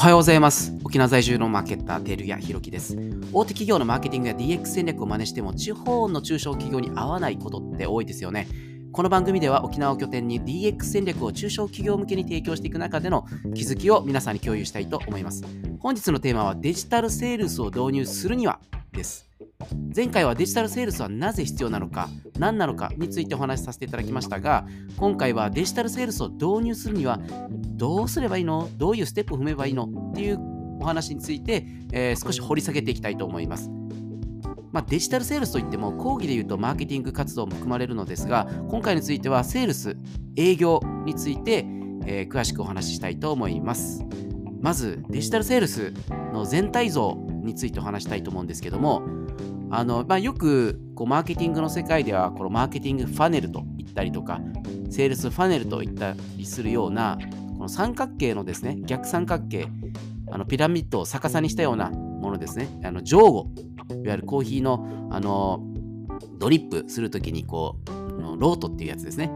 [0.00, 0.72] おはようございます。
[0.82, 2.96] 沖縄在住のマーケッター、テルヤヒロキです。
[3.34, 8.48] 大手企業のマーケティングや DX 戦略を真似しても、地方の中小企業に合わないことって多いですよね。
[8.92, 15.44] この番組では沖縄を拠点に DX 戦略を中小企業向けに提供していく中での気づきを皆さんに共有したいと思います。
[15.80, 18.58] 本日のテーマはデジタルセールスを導入するには
[18.92, 19.28] です。
[19.94, 22.08] 前回はデジタルセールスはなぜ必要なのか、
[22.38, 24.66] 何なのかについてお話しさせていただきましたが、
[24.96, 28.68] 今回はデジタルセールスを導入するにはどうすればいいの？
[28.76, 29.84] どういうステップを踏めばいいの？
[29.84, 30.38] っていう
[30.80, 33.70] お話について、えー少し掘り下げていきたいと思います。
[34.72, 39.96] まあ、デジタルセールスといっても講義で言うとマーケティング活動も含まれるのですが今回についてはセールス
[40.36, 41.66] 営業について、
[42.06, 44.04] えー詳しくお話ししたいと思います。
[44.60, 45.92] まずデジタルセールス
[46.32, 49.02] の全体像についてお話したいと思うんですけども
[49.70, 54.40] あの、まあ、よくこうマーケティングの世界ではこのマーケティングファネルと言ったりとか
[54.90, 57.18] セールスファネルと言ったりするような
[57.56, 59.68] この三角形のですね逆三角形
[60.32, 62.68] あのピラミッドを逆さにしたようなものですね。
[62.84, 63.50] あの上後
[63.90, 65.60] いわゆるコーヒーのあの
[66.38, 69.30] ドリップするときにこうのロートっていうやつですね。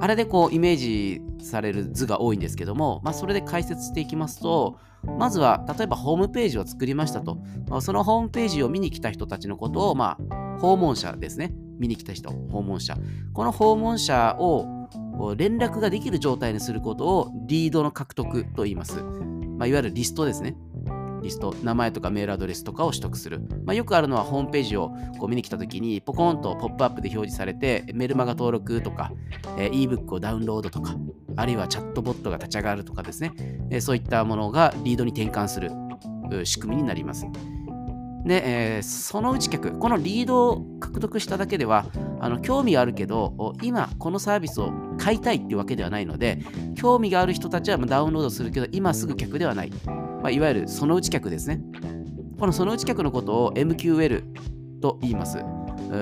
[0.00, 4.78] あれでこうイメージされる図が多いんですけども、まあ、それで解説していきますと
[5.18, 7.38] まずは例えばホームページを作りましたと。
[7.68, 11.52] まあそのホームページを見に来た人たちのことを、まあ、訪問者ですね。
[11.78, 12.96] 見に来た人訪問者。
[13.32, 14.88] この訪問者を
[15.36, 20.56] 連絡ができる状態にすることをリードの獲得と言います、まあ、いわゆるリストですね。
[21.22, 23.40] リスト、名前とかメールアドレスとかを取得する。
[23.64, 29.12] まあ、よくあるのはホームページをこう見に来たときに、ポコンとポップアップで表示されて、メルマガ登録とか、
[29.56, 30.94] えー ebook をダウンロードとか、
[31.36, 33.32] あるいはチャットボットが立ち上がるとかですね、
[33.70, 35.70] えーそういったものがリードに転換する
[36.44, 37.26] 仕組みになります。
[38.24, 41.86] で、えーそのうち客、このリードを獲得しただけでは、
[42.20, 46.38] あの興味があるけど、今このサービスを買いたいっていうわけではないので、
[46.74, 49.72] 興味がある人たちはダウンロードするけど、今すぐ客ではない。
[50.22, 51.60] まあ、いわゆるそのうち客ですね。
[52.38, 54.22] このそのうち客のことを MQL
[54.80, 55.38] と言います。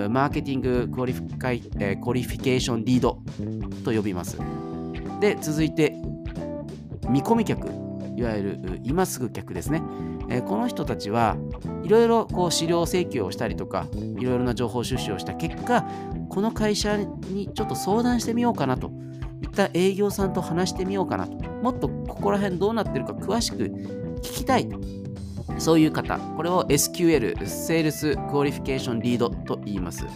[0.09, 3.19] Marketing Qualifica、えー Qualification Lead
[3.85, 4.39] と呼びます。
[5.21, 5.97] で、続いて、
[7.09, 7.67] 見込み客、
[8.17, 9.83] いわゆる今すぐ客ですね。
[10.29, 11.37] えーこの人たちは
[11.83, 13.87] いろいろこう資料請求をしたりとか、
[14.19, 15.85] いろいろな情報収集をした結果、
[16.29, 18.93] この会社にちょっと相談してみようかなと
[19.43, 23.71] いった営業さんと話してみようかなと、もっとここら辺どうなってるか詳しく
[24.23, 24.79] 聞きたいと。
[25.59, 30.07] そういう方、これを SQL、Sales Qualification Lead と言います。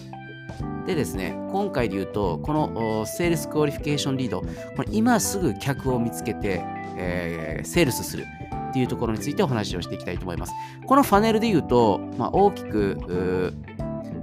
[0.87, 4.31] でですね、今回で言うと、このお Sales Qualification Lead、
[4.76, 6.62] これ今すぐ客を見つけて、
[6.97, 8.25] えーセールスする。
[8.70, 10.53] っていうところについてお話をしていきたいと思います。
[10.86, 13.54] このファネルで言うと、まあ、大きく、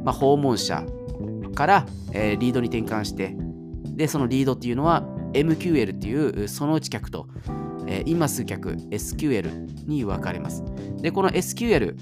[0.04, 0.84] まあ、訪問者
[1.56, 3.34] から、えーリードに転換して、
[3.86, 7.28] で、そのリードっていうのは MQL っていうそのうち客と、
[7.88, 10.64] えー今すぐ客 SQL に分かれます。
[11.02, 11.96] で、この SQL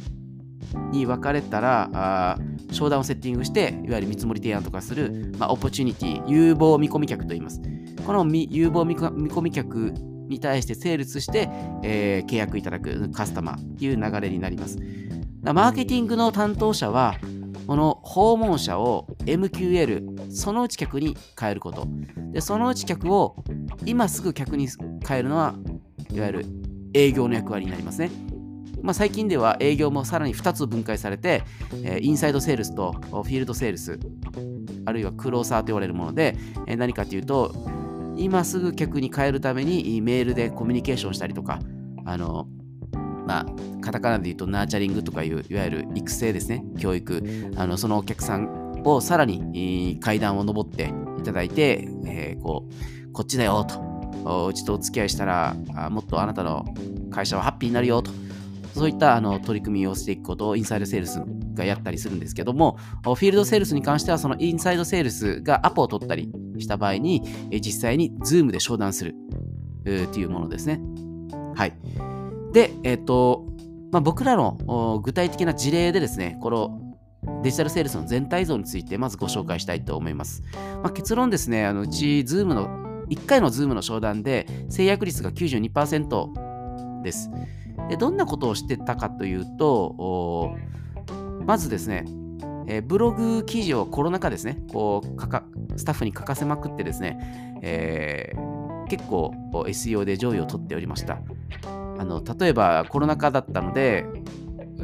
[0.92, 2.38] に分かれたら、あ
[2.72, 7.62] 商談をセッティングして、いわゆる見積もり提案とかする、まあ、オポチュニティ、有望見込み客と言います。
[8.06, 9.94] この有望見込み客
[10.28, 11.50] に対してセールスして、
[11.84, 14.78] えー契約いただくカスタマーという流れになります。
[15.42, 17.16] マーケティングの担当者は、
[17.66, 21.88] この訪問者を MQL、そのうち客に変えること。
[22.32, 23.36] で、そのうち客を
[23.86, 24.68] 今すぐ客に
[25.08, 25.56] 変えるのは、
[26.14, 26.46] いわゆる
[26.94, 28.10] 営業の役割になりますね。
[28.82, 31.44] まあ、最近では営業もさらに2つ分解されて、
[31.84, 34.00] えーインサイドセールスとフィールドセールス、
[34.86, 37.54] あるいはクローサーと言われるもので、えー何かというと、
[38.18, 41.60] 今すぐ客に変えるためにメールでコミュニケーションしたりとか、
[42.06, 42.48] あの、
[43.26, 43.46] まあ、
[43.82, 47.24] カタカナで言うとナーチャリングとかいう、いわゆる育成ですね、教育、
[47.56, 53.89] あのそのお客さんをさらに階段を上っていただいて、えーこう、こっちだよと、
[54.50, 55.56] うちとお付き合いしたら、
[55.90, 56.66] もっとあなたの
[57.12, 58.12] 会社はハッピーになるよと、
[58.76, 61.22] そういったあの取り組みをしていくことをインサイドセールス
[61.54, 69.16] がやったりするんですけども、フィールドセールスに関しては、そのインサイドセールスがアポを取ったりした場合に、実際に Zoom で商談する
[69.86, 70.82] えーっていうものですね。
[71.56, 71.74] はい。
[72.54, 73.46] で、えっ、と、
[73.92, 76.80] まあ、僕らの具体的な事例でですね、この
[77.44, 80.44] デジタルセールスの全体像についてまずご紹介したいと思います。
[80.84, 87.30] まあ、結論ですね、あのうち Zoom の1回の Zoom の商談で制約率が92%です。
[87.90, 90.56] で、どんなことをしてたかというと、
[91.46, 92.06] まずですね、
[92.68, 95.44] えーブログ記事をコロナ禍ですね、こうかか
[95.76, 98.60] スタッフに書かせまくってですね、えー
[98.90, 101.20] 結構 SEO で上位を取っておりました。
[102.00, 104.06] あの例えばコロナ禍だったので、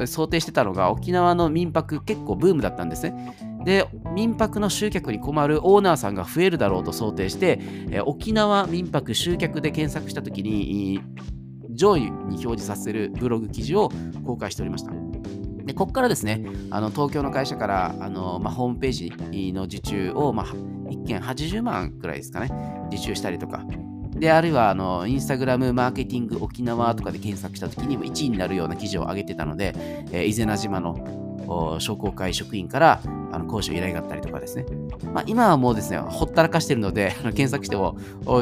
[0.06, 3.36] 想定してたのが沖縄の民泊結構ブームだったんですね。
[3.66, 7.58] で、民泊の集客に困るオーナーさんが増えるだろうと想定して、
[7.90, 11.00] えー沖縄民泊集客で検索したときに、
[11.72, 13.90] 上位に表示させるブログ記事を
[14.24, 14.92] 公開しておりました。
[15.64, 22.50] でここからですね、あの東京の会社からあの、まあ、ホームページの受注を、まあ、1件80万くらいですかね、
[22.92, 23.64] 受注したりとか、
[24.18, 29.74] で、あるいは、あの、インスタグラムマーケティング沖縄とかで検索したときにも1位になるような記事を上げてたので、
[30.10, 33.00] えー、伊是名島の商工会職員から
[33.32, 34.66] あの講師を依頼があったりとかですね。
[35.12, 37.96] まあ、今はもうですね、ほったらかしてるので、あの検索しても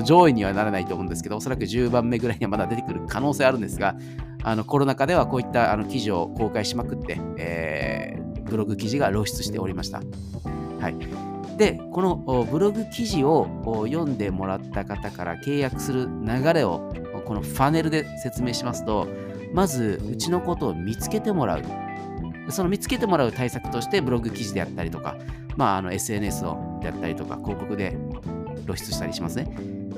[0.05, 3.97] 上位にはならないと思うんですけど、おそらく10番目ぐらいにはまだ出てくる可能性あるんですが、
[4.43, 10.03] あのコロナ禍ではこういったあの記事を公開しまくって、えー、ブログ記事が露出しておりました。
[10.81, 11.34] はい。
[11.57, 12.17] で、この
[12.51, 13.47] ブログ記事を
[13.87, 16.93] 読んでもらった方から契約する流れを
[17.25, 19.09] このファネルで説明しますと、
[19.53, 21.63] まずうちのことを見つけてもらう。
[22.51, 25.17] その見つけてもらう対策としてブログ記事であったりとか、
[25.57, 27.97] まあ、あの SNS をであったりとか広告で
[28.67, 29.49] 露出したりしますね。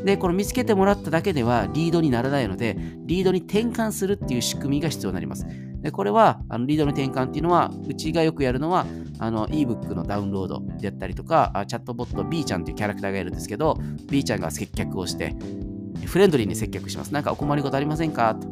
[0.04, 2.76] で、この見つけてもらっただけではリードにならないので、
[3.06, 5.46] リードに転換するっていう仕組みが必要になります。
[5.82, 8.86] でこれはあのリードの転換っていうのは、うちがよくやるのは、
[9.18, 13.78] あの ebook のダウンロードであったりとか、チャットボット B ちゃんっていうキャラクターがいるんですけど、
[14.08, 15.34] B ちゃんが接客をして、
[16.04, 17.12] フレンドリーに接客します。
[17.12, 18.48] なんかお困りごとありませんかと。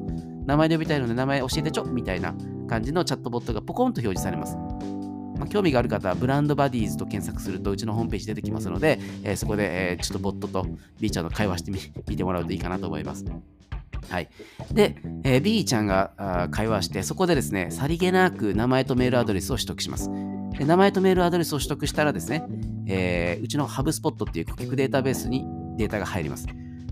[0.46, 2.34] 名前で呼びたいので名前教えてちょみたいな
[2.68, 4.56] 感じのチャットボットがポコンと表示されます。
[5.38, 10.66] まあ、興味がある方はブランドバディーズと検索するとうちのホームページ出てきますので、えー、そこで、えー、ちょっとボットと
[11.00, 13.24] B ちゃんの会話してみ見てもらうといいかなと思います。
[14.08, 14.28] はい。
[14.72, 20.10] で、えー、B ちゃんが会話して、そこでですね、さりげなく名前とメールアドレスを取得します。
[20.58, 22.44] で名前とメールアドレスを取得したらですね、
[22.86, 25.44] えー、うちのハブスポットっていう顧客データベースに
[25.76, 26.46] データが入ります。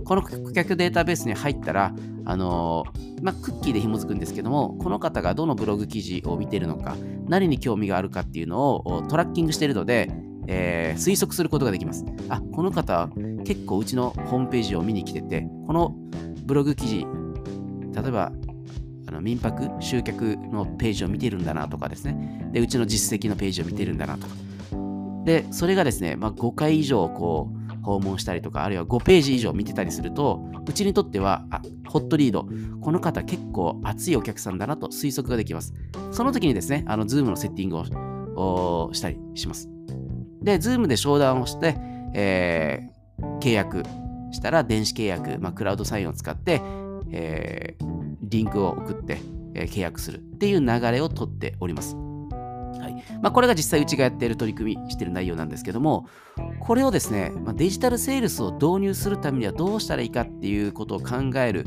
[0.04, 1.94] この顧客データベースに入ったら、
[2.24, 6.96] あのー、まあ、クッキーで紐づくんですけども、この方がどのブログ記事を見ているのか、
[7.28, 10.10] 何に興味があるかっていうのをトラッキングしているので、
[10.48, 12.04] えー、推測することができます。
[12.28, 13.08] あ、この方、
[13.44, 15.94] 結構うちのホームページを見に来てて、この
[16.52, 17.06] ブログ記事、
[17.94, 18.30] 例えば、
[19.06, 22.50] あの民泊、集客のページを見てるんだなとかですね。
[22.52, 24.34] で、うちの実績のページを見てるんだなとか。
[25.24, 32.46] で、それがですね、まあ、5回以上、こう、訪問したりとか、あるいは5ページ以上見てたりすると、うちにとっては、あ、ホットリード、
[32.82, 35.72] この方結構熱いお客さんだなと推測ができます。
[36.10, 37.78] その時にですね、あの、 Zoom のセッティング
[38.36, 39.70] をしたりします。
[40.42, 41.78] で、 Zoom で商談をして、
[42.12, 43.84] えー、契約
[44.32, 46.60] したら、電子契約、まあ、クラウドサインを使って、
[47.10, 49.18] えー、リンクを送って、
[49.54, 51.94] えー、契約するっていう流れをとっております。
[51.94, 56.08] はいまあ、これが実際うちがやっている取り組みしている内容なんですけども、
[56.60, 61.66] これをですね、まあ、デジタルセールスを導入するためにはどうしたらいいかっていうことを考える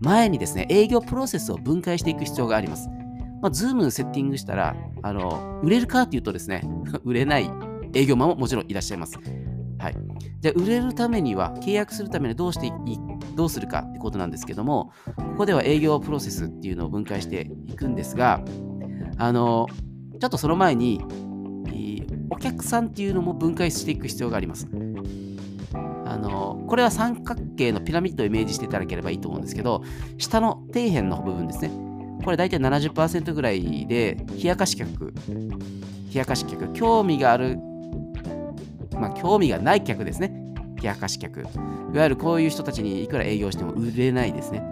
[0.00, 2.88] 前にですね、営業プロセスを分解していく必要があります。
[3.40, 6.62] まあ、ズームセッティングしたら、あの、売れるかっていうとですね、
[7.04, 7.50] 売れない
[7.92, 9.18] 営業マンももちろんいらっしゃいます。
[9.78, 9.96] はい。
[10.44, 12.72] じゃあ、売れるためには、契約するためにどうしてい
[13.34, 18.44] どうするかってことなんですけども、ここでは営業プロセスっていうのを分解していくんですが、
[19.16, 19.66] あの、
[20.20, 21.00] ちょっとその前に、
[22.28, 24.68] お客さんっていうのも分解していく必要があります。
[26.04, 29.82] あのこれは三角形のピラミッドをイメージしていただければいいと思うんですけど、
[30.18, 31.70] 下の底辺の部分ですね。
[32.22, 35.40] これ大体70%ぐらいで、冷やかし客、冷
[36.12, 37.58] やかし客、興味がある、
[38.94, 40.32] まあ、興味がない客ですね。
[40.80, 41.40] 冷やかし客。
[41.40, 41.44] い
[41.96, 44.62] わゆるこういう人たちにいくら営業しても売れないですね。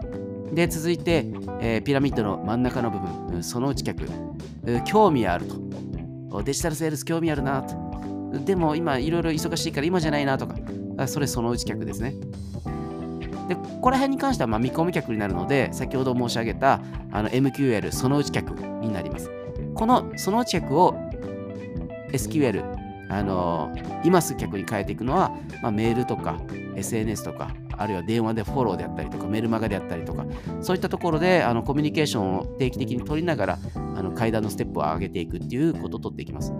[0.52, 1.26] で、続いて、
[1.60, 4.06] えー、ピラミッドの真ん中の部分、そのうち客。
[4.84, 6.42] 興味あると。
[6.42, 7.74] デジタルセールス興味あるなと。
[8.44, 10.54] でも今いろいろ忙しいから今じゃないなとか。
[11.06, 12.14] それそのうち客ですね。
[13.48, 19.30] で、ここら辺に関してはま見込み客になるので、先ほど申し上げたあの MQL そのうち客になります。
[19.74, 20.94] このそのうち客を
[22.12, 22.62] SQL、
[23.12, 23.70] あの
[24.04, 25.30] 今すぐ客に変えていくのは、
[25.62, 26.40] まあ、メールとか
[26.76, 30.24] SNS とかあるいは電話でフォローであったりとか、メルマガであったりとか、
[30.60, 36.52] そういったところであのコミュニケーションを定期的に取りながら、あの階段のステップを上げていくっていうことを取っていきます。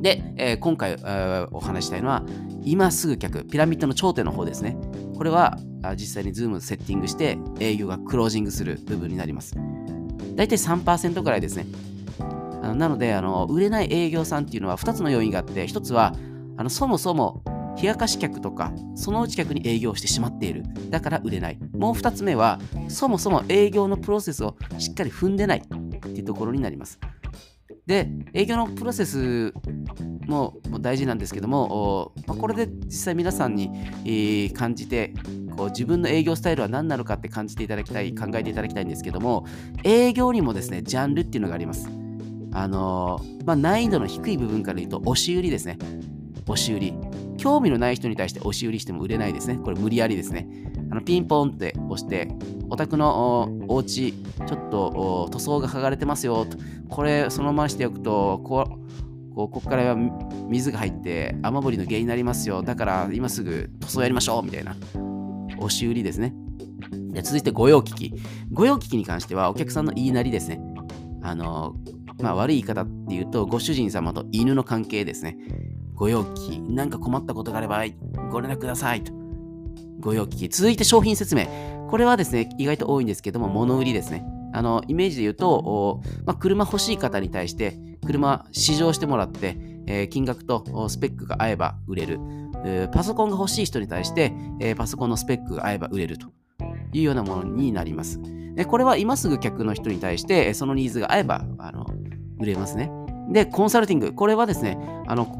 [0.00, 2.24] で、えー、今回、えー、お話したいのは、
[2.64, 4.76] 今すぐ客、ピラミッドの頂点の方ですね。
[5.16, 5.58] これは
[5.96, 9.56] 実際に Zoom セッティングして営業がクロージングする部分になります。
[10.34, 11.66] 大体3%ぐらいですね。
[12.74, 16.14] なのであの、売れない営業さんっていうのは2つの要因があって、1つは
[16.56, 17.42] あのそもそも
[17.80, 20.64] 冷やかし客とか、そのうち客に営業してしまっている。
[20.90, 21.58] だから売れない。
[21.72, 26.98] もう2つ目は、そもそも営業のプロセスをしっかり踏んでないっていうところになります。
[27.86, 29.52] で、営業のプロセス
[30.26, 33.70] も大事なんですけども、ま、これで実際皆さんに、
[34.04, 35.14] え、感じて、
[35.56, 39.46] こう自分の営業スタイルは何なのかって感じていただきたい、考えていただきたいんですけども、
[39.82, 41.88] 営業にもですね、ジャンルっていうのがあります。
[42.52, 45.78] あのー、まあ、難易度の低い部分から言うと、押し売りですね。
[46.46, 46.94] 押し売り。
[47.38, 49.56] 興味のない人に対して押し売りしても売れないですね。
[49.56, 50.46] これ無理やりですね。
[50.90, 52.28] あのピンポンって押して、
[52.68, 56.58] お宅のお家ちょっと塗装が剥がれてますよと。
[56.88, 59.96] これそのまましておくと、こう、ここから
[60.48, 62.62] 水が入って雨漏りの原因になりますよ。
[62.62, 64.76] だから今すぐ塗装やりましょうみたいな。
[65.56, 66.34] 押し売りですね。
[67.12, 68.14] で続いて御用聞き。
[68.52, 70.60] 御用聞きに関してはお客さんの言いなりですね。
[71.22, 71.74] あの、
[72.22, 75.36] まあ、悪い言い方っていうと、ご主人様と犬の関係ですね。
[75.94, 77.84] ご用聞き、なんか困ったことがあれば
[78.30, 79.12] ご連絡くださいと。
[80.00, 80.48] ご用聞き。
[80.48, 81.46] 続いて商品説明。
[81.90, 84.24] これはですね、意外と多いんですけども、物売りですね。
[84.52, 92.20] あの、イメージで言うと、まあ、車欲しい方に対して、車試乗してもらって、えー、金額とスペックが合えば売れる。
[92.92, 96.28] パソコンが欲しい人に対して、えー、パソコンのスペックが合えば売れると
[96.92, 98.20] いうようなものになります。
[98.68, 101.86] これは今すぐ客の人に対して、そのニーズが合えばあの
[102.42, 102.90] 売れますね。
[103.28, 104.12] で、コンサルティング。
[104.12, 105.38] これはですね、あの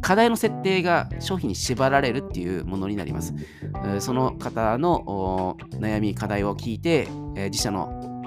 [0.00, 3.34] 課題の設定が商品に縛られるっていうものになります。
[3.98, 7.08] その方の悩み、課題を聞いて、
[7.50, 8.22] 自社の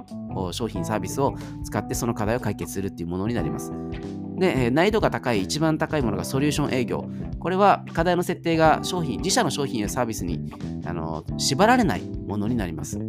[0.52, 3.72] 商品、サービスを使ってその課題を解決するっていうものになります。
[4.38, 7.10] で、難易度が高い、一番高いものがソリューション営業。
[7.40, 10.52] これは課題の設定が商品、自社の商品やサービスに
[10.86, 13.00] あの縛られないものになります。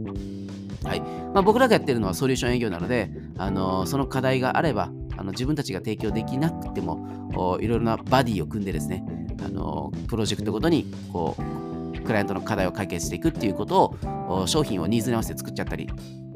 [0.84, 9.04] はいまあ、僕らがやってるのはソリューション営業なので、あのその課題があればあの自分たちが提供できなくてもいろいろなバディを組んでですね
[9.44, 13.96] あのプロジェクトごとにこうクライアントの課題を解決していくっていうこと
[14.28, 15.88] を商品をニーズに合わせて作っちゃったり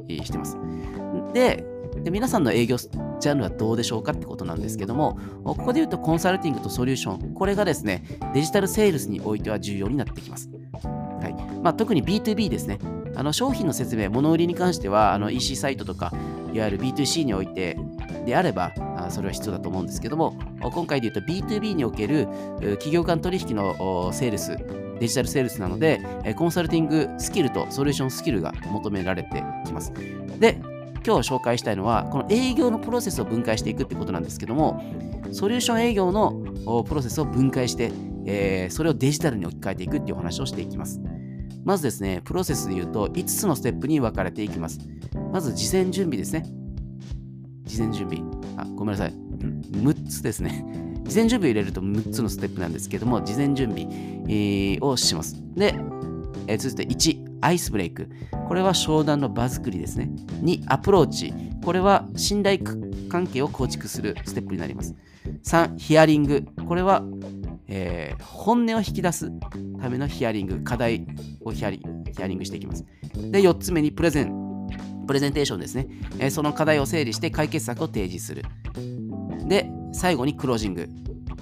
[0.08, 0.56] してます。
[1.32, 1.64] で
[2.02, 10.50] で皆さんの営業ジャンルはどうでしょうかってことなんですけども、ここで言うとコンサルティングとソリューション、これがですね、デジタルセールスにおいては重要になってきます。
[10.82, 12.78] はいまあ、特に B2B ですね。
[13.16, 16.12] あの商品の説明、物売りに関してはあの EC サイトとか、
[16.52, 17.76] いわゆる B2C において
[18.24, 18.72] であれば、
[19.10, 22.26] それは必要だと思うんですけども、今回で言うと B2B における
[22.60, 24.56] 企業間取引のセールス、
[24.98, 26.00] デジタルセールスなので、
[26.36, 29.92] コンサルティングスキルとソリューションスキルが求められてきます。
[30.38, 30.60] で、
[31.06, 34.82] 今日紹介したいのは、この営業のプロセスを分解していくってことなんですけども、
[35.30, 36.32] ソリューション営業の
[36.82, 37.92] プロセスを分解して、
[38.26, 41.00] えー、それをデジタルに置き換えていくっていうお話をしていきます。
[41.66, 44.78] まずですね、プロセスで言うと5つのステップに分かれていきます。
[45.32, 46.46] まず事前準備ですね。
[47.64, 48.22] 事前準備。
[48.56, 49.12] あ、ごめんなさい。
[49.72, 50.64] 6つですね。
[51.02, 53.88] 事前準備を入れると6つのステップなんですけども、事前準備、
[54.28, 55.42] えー、をします。
[55.56, 55.74] で、
[56.46, 58.08] えー、続いて1、アイスブレイク。
[58.46, 60.08] これは商談の場作りですね。
[60.42, 61.34] 2、アプローチ。
[61.64, 62.60] これは信頼
[63.08, 64.94] 関係を構築するステップになります。
[65.42, 66.44] 3、ヒアリング。
[66.68, 67.02] これは、
[67.68, 69.30] えー、本音を引き出す
[69.80, 71.06] ためのヒアリング、課題
[71.42, 72.84] をヒアリングしていきます。
[73.14, 74.46] で、4つ目にプレゼン。
[75.06, 75.86] プレゼンテーションですね。
[76.18, 78.44] えー、その課題を整理して解決策を提示する。
[79.46, 80.88] で、最後にクロージング。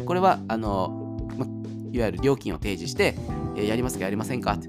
[0.04, 1.46] これは、あの、ま、
[1.92, 3.14] いわゆる料金を提示して、
[3.56, 4.68] えー、やりますかやりませんかと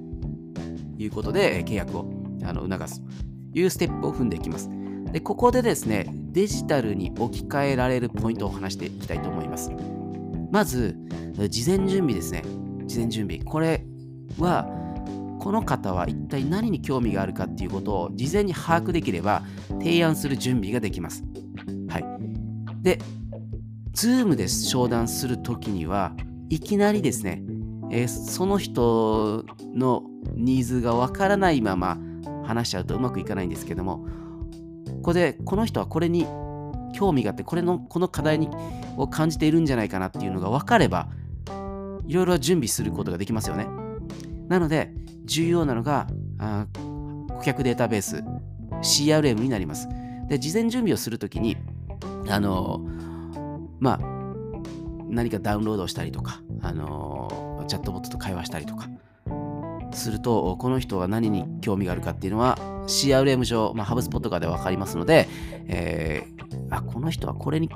[0.97, 2.09] いうことで、契約を
[2.43, 4.69] あの促すというステップを踏んでいきます。
[5.11, 9.71] で、ここでですね、デジタルに置き換えられるポイントを話していきたいと思います。
[10.51, 10.97] まず、
[11.49, 12.43] 事前準備ですね。
[12.85, 13.39] 事前準備。
[13.43, 13.85] これ
[14.39, 14.67] は、
[15.39, 19.43] この方は一体何に興味があるかっていうことを事前に把握できれば
[19.79, 21.23] 提案する準備ができます。
[21.87, 22.05] はい。
[22.81, 22.99] で、
[23.93, 26.13] Zoom で商談するときには
[26.49, 27.43] いきなりですね、
[27.91, 31.97] えー、その人のニーズがわからないまま
[32.43, 34.05] 話しちゃうとうまくいかないんですけども、
[34.87, 36.25] ここでこの人はこれに
[36.95, 38.49] 興味があって、これのこの課題に
[38.97, 41.09] を感じているんじゃないかなっていうのが分かれば、
[42.07, 43.67] いろいろ準備することができますよね。
[44.47, 44.91] なので、
[45.25, 46.07] 重要なのが、
[46.39, 46.67] あ
[47.29, 48.23] 顧客データベース、
[48.81, 49.89] CRM になります。
[50.29, 51.57] で、事前準備をするときに、
[52.29, 52.81] あの、
[53.79, 54.15] まあ、
[55.09, 58.89] 何かダウンロードしたりとか、あのチャットボットと会話したりとか
[59.95, 65.27] すると、この人は何に興味があるかっていうのは CRM 上、まあ、ハブスポットかで分かりますので、
[65.67, 67.69] えー、あ、この人はこれに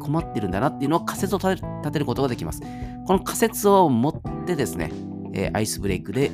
[0.00, 1.60] 困ってるんだなっていうのを仮説を立
[1.92, 2.60] てることができます。
[3.06, 4.92] この仮説を持ってですね、
[5.32, 6.30] えー、アイスブレイクで、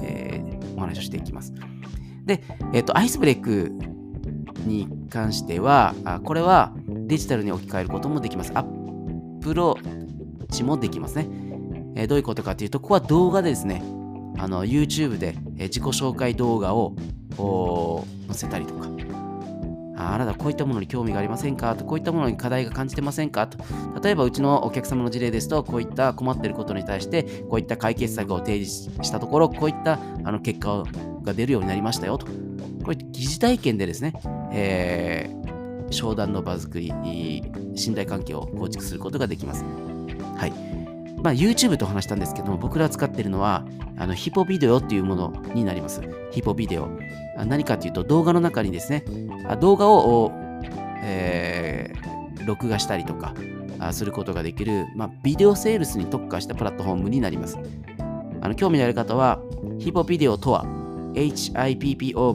[0.00, 1.52] えー、お話をしていきます。
[2.24, 3.72] で、えっ、ー、と、アイスブレイク
[4.66, 8.52] に関しては、あこれはデジタルに置き換えることもできます。
[8.54, 11.28] アップローチもできますね。
[11.96, 13.82] えー、どういうことかというと、ここは動画でですね、
[14.38, 16.94] あの YouTube で、自己紹介動画を
[18.26, 18.88] 載せたりとか、
[19.96, 21.74] あなたこういったものに興味がありませんか？
[21.76, 23.46] と、こういったものに課題が感じてませんか？
[23.46, 23.58] と、
[24.02, 30.82] 例えばうちのお客様の事例ですと、こういった困っていることに対して、こういった解決策を提示したところ、こういったあの結果
[31.22, 32.26] が出るようになりましたよと。
[32.26, 32.32] こ
[32.88, 34.12] ういった疑似体験でですね、
[34.52, 36.92] えー、商談の場作り、
[37.76, 39.64] 信頼関係を構築することができます。
[40.36, 40.83] はい。
[41.24, 43.64] まあ、YouTube と話したんですけども、僕ら使ってるのは、
[43.96, 46.02] あのヒポビデオっていうものになります。
[46.30, 46.90] ヒポビデオ。
[47.46, 49.06] 何かというと、動画の中にですね、
[49.58, 50.30] 動画を、
[51.02, 53.32] えー、録画したりとか
[53.92, 57.58] することができる、まあ、ビデオセールスに特化したプラットフォームになります。
[58.42, 59.40] あの興味のある方は、
[59.78, 60.66] ヒポビデオとは、
[61.14, 62.26] HIPPOVIDEO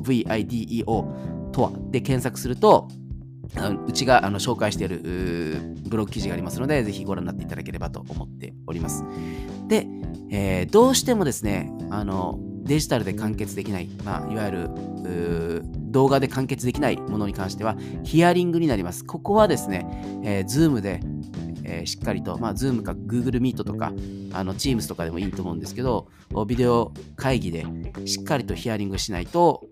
[1.51, 2.87] とはで検索すると、
[3.87, 4.99] うちがあの紹介している
[5.87, 9.03] ブログ記事がありますので、ぜひご覧になっていただければと思っております。
[9.67, 9.87] で、
[10.29, 14.69] えー、どうしてもですね、あのデジタルで完結できない、まあ、いわゆる
[15.91, 19.03] 動画で完結できないものに関しては、ヒアリングになります。
[19.03, 19.87] ここはですね、
[20.23, 20.99] えー、Zoom で、
[21.63, 23.91] えー、しっかりと、まあ、Zoom か Google Meet とか、
[24.31, 26.07] あの Teams とかでもいいと思うんですけど、
[26.47, 27.65] ビデオ会議で
[28.05, 29.65] しっかりとヒアリングしないと、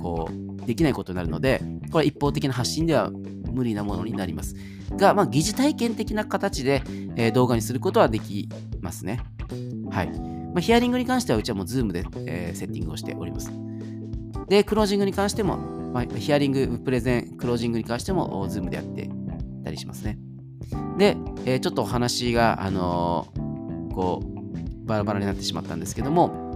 [0.00, 4.54] こう、できないことになるので、これ一方的な発信では無理なものになります。
[4.98, 6.82] が、まあ、疑似体験的な形で、
[7.16, 8.50] えー、動画にすることはでき
[8.82, 9.20] ますね。
[9.90, 10.10] はい。
[10.10, 13.50] まあ、ヒアリングに関しては、うちはもう Zoom で、えー、セッティングをしております。
[14.50, 19.08] で、クロージングに関しても、まあ、ヒアリング、プレゼン、クロージングに関しても、Zoom でやって
[19.64, 20.18] たりしますね。
[20.98, 23.26] で、えー、ちょっとお話が、あの、
[23.94, 26.48] こう、バラバラになってしまったんですけども、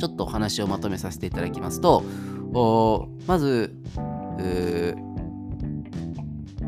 [0.00, 2.02] ちょっとお話をまとめさせていただきますと、
[3.26, 3.74] まず、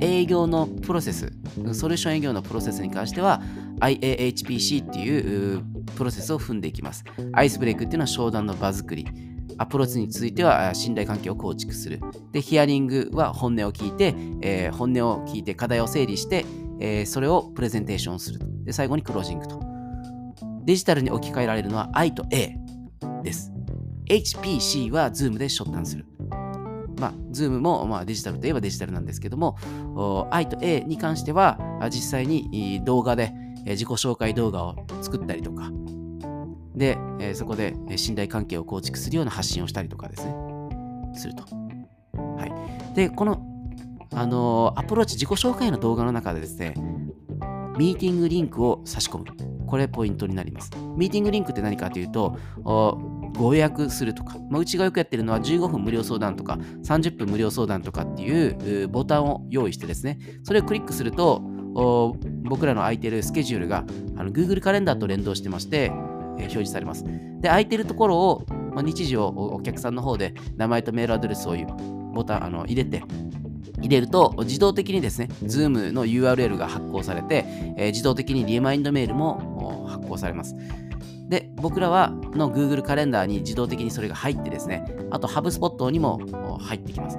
[0.00, 1.32] 営業のプロセス、
[1.72, 3.42] ソリューション営業のプロセスに関しては、
[3.80, 5.62] IAHPC っていう
[5.96, 7.04] プロセスを踏んでいきます。
[7.32, 9.06] アイスブレイクっていうのは商談の場作り。
[9.58, 12.00] アプローチについては信頼関係を構築する。
[12.32, 16.46] で、ヒアリングは本音を聞いて、えー、本音を聞いて課題を整理して、
[16.80, 18.40] えー、それをプレゼンテーションする。
[18.64, 19.60] で、最後にクロージングと。
[20.64, 22.56] デジタルに置き換えられるのは I と A
[23.22, 23.52] です。
[24.10, 26.04] HPC は Zoom でショッタンする。
[26.98, 29.56] まあ、Zoom も、まあ、デジタルといえばデジタルなんですけども、
[30.30, 31.58] I と A に関しては、
[31.90, 33.32] 実際に動画で
[33.64, 35.70] 自己紹介動画を作ったりとか、
[36.74, 36.98] で、
[37.34, 40.34] そこで信頼関係を構築するような発信をしたりとかですね、
[41.14, 41.44] すると。
[42.14, 42.46] は
[42.92, 42.96] い。
[42.96, 43.46] で、この、
[44.12, 46.74] あのアプローチ、自己紹介の動画の中でですね、
[47.78, 49.24] ミーティングリンクを差し込む。
[49.68, 50.70] これポイントになります。
[50.96, 52.36] ミーティングリンクって何かというと、
[53.36, 61.42] ご予約するとか、まあ、うちがよくやってるのは15分無料相談とか30分無料相談とかっていうボタンを用意してですね、それをクリックすると、
[62.44, 63.84] 僕らの空いてるスケジュールが
[64.16, 65.92] あの Google カレンダーと連動してまして、えー、
[66.42, 67.04] 表示されます。
[67.04, 71.54] で、空いてるところを、まあ、日時をお客さんの方で名前とメールアドレスを
[72.12, 73.02] ボタンあの入れて、
[73.80, 77.44] 入れると自動的にですね、Zoom の URL が発行されて、
[77.76, 80.54] えー、自動的にリマインドメールも発行されます。
[81.30, 86.18] で、僕らはの Google カレンダーに自動的にそれが入ってですね、あとハブスポットにも
[86.60, 87.16] 入ってきます。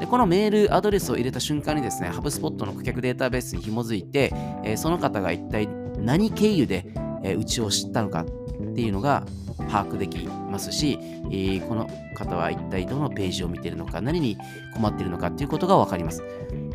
[0.00, 4.32] で、このメールアドレスを入れた瞬間にですね、HubSpot の顧客データベースに紐づいて、
[4.64, 6.84] えー、その方が一体何経由で、
[7.22, 8.26] えー、うちを知ったのか
[8.60, 9.24] っていうのが
[9.68, 10.98] 把握できますし、
[11.30, 14.36] えー、この方は一体どのページを見ているのか、何に
[14.74, 16.22] 困っているのかっていうことがわかります。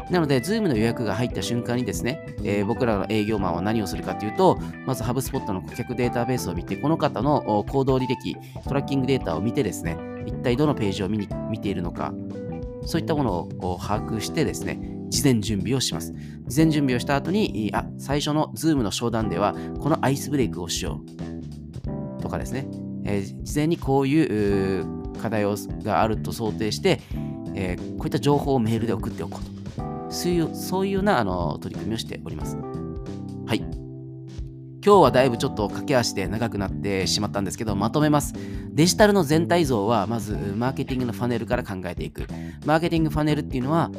[0.10, 8.36] なので、Zoom の予約が入った瞬間にですね、えー、僕らの営業マンは何をするかというと、まず HubSpot の顧客データベースを見て、この方の行動履歴、
[8.68, 12.14] トラッキングデータを見てですね、一体どのページを見に見ているのか、
[12.86, 16.14] そういったものを把握してですね、事前準備をします。
[16.48, 21.33] 事前準備をした後に、あ、最初の Zoom の商談では、このアイスブレイクをしよう。
[22.24, 22.66] とかですね、
[23.04, 24.86] えー、事前にこういう
[25.22, 27.02] 課題をがあると想定して、
[27.54, 29.54] えー、こういった情報をメールで送っておこうと。
[30.10, 32.56] そういうそういうようなあの取り組みをしております。
[32.56, 33.60] はい。
[34.86, 38.34] 今日はだいぶちょっと駆け足で長くなってしまったんですけど、まとめます。
[38.74, 42.28] デジタルの全体像は、まず、マーケティングのファネルから考えていく。
[42.66, 43.92] マーケティングファネルっていうのは、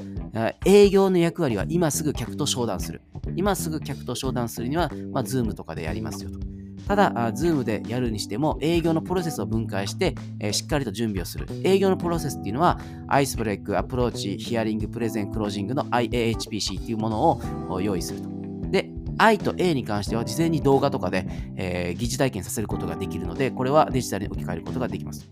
[0.66, 3.00] 営業の役割は今すぐ客と商談する。
[3.34, 6.53] 今すぐ客と商談するには、まあ、Zoom とかでやりますよと。
[6.86, 11.46] ただ、Zoom でやるにしても、営業のプロセスを分解して、えー、しっかりと準備をする。
[11.64, 18.28] 営業のプロセスっていうのは、アイスブレイク、アプローチ、ヒアリング、プレゼン、クロージングの IAHPC っていうものを用意すると。
[18.70, 25.28] で、I と A に関しては、事前に動画とかで、えー、疑似体験させることができるので、これはデジタルに置き換えることができます。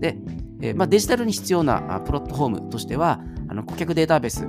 [0.00, 0.16] で、
[0.60, 4.44] えー、まあ、デジタルに必要なプロットフォームとしては、あの顧客データベース、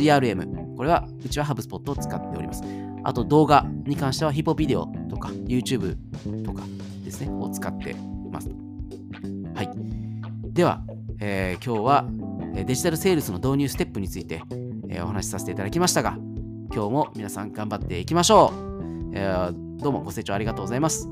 [0.00, 2.62] CRM、これは、うちは HubSpot を使っております。
[3.06, 5.96] あと動画に関してはヒポビデオとか YouTube
[6.44, 6.62] とか
[7.02, 7.96] ですね、を使って
[8.30, 8.50] ます。
[9.54, 9.70] はい。
[10.52, 10.82] では、
[11.20, 12.04] えー、今日は
[12.54, 14.42] デジタルセールスの導入ステップについて、
[14.88, 16.18] えー、お話しさせていただきましたが、
[16.72, 19.12] 今日も皆さん頑張っていきましょう。
[19.14, 21.08] えー、どうもご清聴ありがとうございます。